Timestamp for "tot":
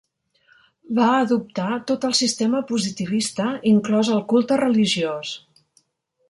1.91-2.07